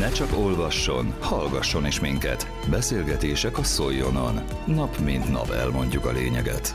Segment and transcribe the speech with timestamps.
[0.00, 2.46] Ne csak olvasson, hallgasson is minket.
[2.70, 4.44] Beszélgetések a Szoljonon.
[4.66, 6.74] Nap mint nap elmondjuk a lényeget.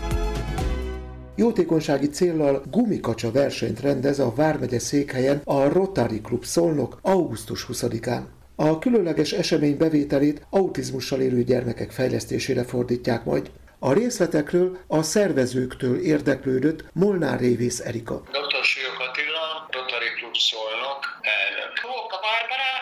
[1.35, 8.21] Jótékonysági céllal gumikacsa versenyt rendez a Vármegye székhelyen a Rotary Klub Szolnok augusztus 20-án.
[8.55, 13.51] A különleges esemény bevételét autizmussal élő gyermekek fejlesztésére fordítják majd.
[13.79, 18.21] A részletekről a szervezőktől érdeklődött Molnár Révész Erika.
[18.31, 18.63] Dr.
[18.63, 21.71] Sők Attila, Rotary Klub Szolnok, elnök.
[21.81, 22.74] Hóka Barbara,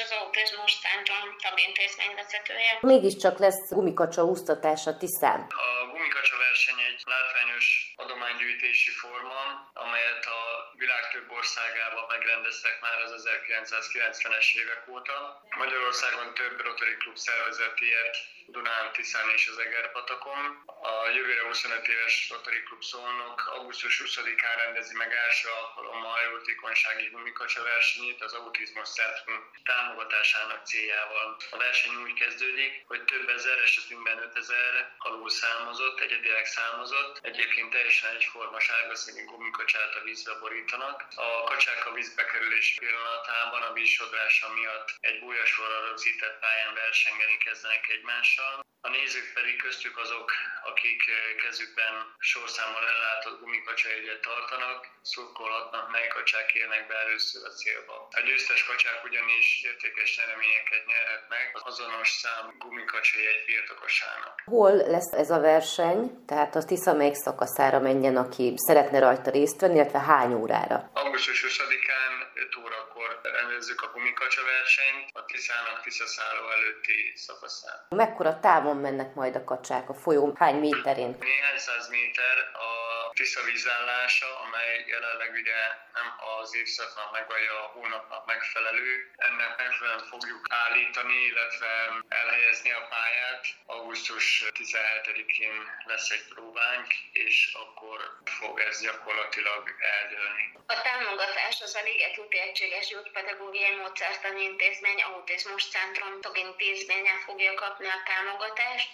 [0.43, 2.71] az autizmus centrum tagintézményvezetője.
[2.93, 5.41] Mégiscsak lesz gumikacsa úsztatása Tiszán.
[5.65, 7.65] A gumikacsa verseny egy látványos
[8.03, 9.39] adománygyűjtési forma,
[9.83, 10.41] amelyet a
[10.81, 15.17] világ több országában megrendeztek már az 1990-es évek óta.
[15.63, 18.15] Magyarországon több Rotary Klub szervezett ilyet
[18.47, 20.63] Dunán, Tiszán és az Egerpatakon.
[20.65, 27.07] A jövőre 25 éves Rotary Klub Szolnok augusztus 20-án rendezi meg első alkalommal a jótékonysági
[27.11, 31.37] gumikacsa versenyét az autizmus centrum támogatásának céljával.
[31.51, 38.15] A verseny úgy kezdődik, hogy több ezer, esetünkben 5000 alul számozott, egyedileg számozott, egyébként teljesen
[38.15, 41.05] egyforma sárga színű gumikacsát a vízbe borítanak.
[41.15, 47.89] A kacsák a vízbe kerülés pillanatában a vízsodrása miatt egy bújasorra rögzített pályán versengeni kezdenek
[47.89, 48.32] egymással.
[48.33, 50.27] action A nézők pedig köztük azok,
[50.71, 51.01] akik
[51.43, 51.93] kezükben
[52.31, 57.95] sorszámmal ellátott gumikacsajegyet tartanak, szurkolhatnak, mely kacsák érnek be először a célba.
[58.19, 64.33] A győztes kacsák ugyanis értékes nyereményeket nyerhetnek az azonos szám gumikacsajegy birtokosának.
[64.45, 66.25] Hol lesz ez a verseny?
[66.25, 70.89] Tehát a Tisza melyik szakaszára menjen, aki szeretne rajta részt venni, illetve hány órára?
[70.93, 77.77] Augusztus 20-án 5 órakor rendezzük a gumikacsa versenyt a Tiszának Tiszaszálló előtti szakaszán.
[77.89, 80.33] Mekkora távon mennek majd a kacsák a folyó?
[80.35, 81.15] Hány méterén?
[81.19, 82.82] Néhány száz méter a
[83.13, 85.59] Tisza vízállása, amely jelenleg ugye
[85.93, 86.07] nem
[86.39, 89.11] az évszaknak meg vagy a hónapnak megfelelő.
[89.15, 93.45] Ennek megfelelően fogjuk állítani, illetve elhelyezni a pályát.
[93.65, 95.55] Augusztus 17-én
[95.85, 100.51] lesz egy próbánk, és akkor fog ez gyakorlatilag eldőlni.
[100.65, 107.87] A támogatás az a Liget úti egységes gyógypedagógiai módszertani intézmény autizmus centrum tagintézménye fogja kapni
[107.87, 108.89] a támogatást,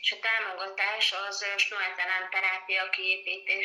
[0.00, 2.90] és a támogatás az snoeltelen terápia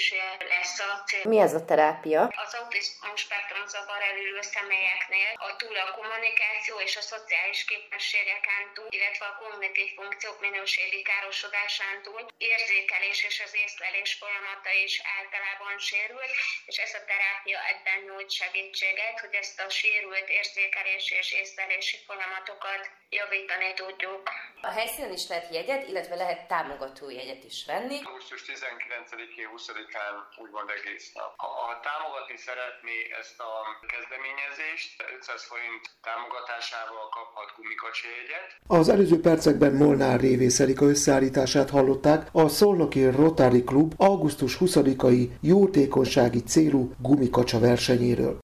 [0.07, 1.23] kiépítése lesz a cél.
[1.31, 2.21] Mi ez a terápia?
[2.45, 8.87] Az autizmus spektrum zavar elülő személyeknél a túl a kommunikáció és a szociális képességeken túl,
[8.97, 12.21] illetve a kognitív funkciók minőségi károsodásán túl
[12.53, 16.33] érzékelés és az észlelés folyamata is általában sérült,
[16.69, 22.83] és ez a terápia ebben nyújt segítséget, hogy ezt a sérült érzékelési és észlelési folyamatokat
[23.09, 24.23] javítani tudjuk.
[24.61, 27.99] A helyszínen is lehet jegyet, illetve lehet támogató jegyet is venni.
[28.03, 29.47] Augusztus 19-én,
[29.87, 31.31] 20-án úgymond egész nap.
[31.37, 33.51] Ha, ha támogatni szeretné ezt a
[33.93, 38.47] kezdeményezést, 500 forint támogatásával kaphat gumikacsajegyet.
[38.67, 46.41] Az előző percekben Molnár Révész Erika összeállítását hallották a Szolnoki Rotary Klub augusztus 20-ai jótékonysági
[46.43, 48.37] célú gumikacsa versenyéről.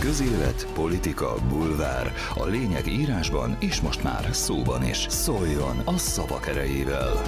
[0.00, 2.12] Közélet, politika, bulvár.
[2.34, 4.96] A lényeg írásban és most már szóban is.
[5.08, 7.22] Szóljon a szavak erejével!